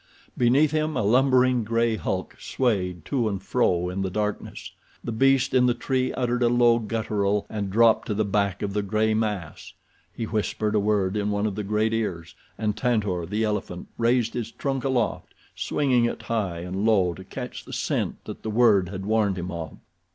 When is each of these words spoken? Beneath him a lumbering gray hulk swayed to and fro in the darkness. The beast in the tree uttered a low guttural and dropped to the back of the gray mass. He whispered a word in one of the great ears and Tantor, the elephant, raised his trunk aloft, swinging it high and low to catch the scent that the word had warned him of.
Beneath 0.35 0.71
him 0.71 0.97
a 0.97 1.03
lumbering 1.03 1.63
gray 1.63 1.95
hulk 1.95 2.35
swayed 2.39 3.05
to 3.05 3.29
and 3.29 3.39
fro 3.39 3.87
in 3.89 4.01
the 4.01 4.09
darkness. 4.09 4.71
The 5.03 5.11
beast 5.11 5.53
in 5.53 5.67
the 5.67 5.75
tree 5.75 6.11
uttered 6.13 6.41
a 6.41 6.47
low 6.49 6.79
guttural 6.79 7.45
and 7.51 7.69
dropped 7.69 8.07
to 8.07 8.15
the 8.15 8.25
back 8.25 8.63
of 8.63 8.73
the 8.73 8.81
gray 8.81 9.13
mass. 9.13 9.73
He 10.11 10.23
whispered 10.23 10.73
a 10.73 10.79
word 10.79 11.15
in 11.15 11.29
one 11.29 11.45
of 11.45 11.53
the 11.53 11.63
great 11.63 11.93
ears 11.93 12.33
and 12.57 12.75
Tantor, 12.75 13.27
the 13.27 13.43
elephant, 13.43 13.89
raised 13.99 14.33
his 14.33 14.49
trunk 14.49 14.83
aloft, 14.85 15.35
swinging 15.55 16.05
it 16.05 16.23
high 16.23 16.61
and 16.61 16.83
low 16.83 17.13
to 17.13 17.23
catch 17.23 17.63
the 17.65 17.71
scent 17.73 18.25
that 18.25 18.41
the 18.41 18.49
word 18.49 18.89
had 18.89 19.05
warned 19.05 19.37
him 19.37 19.51
of. 19.51 19.77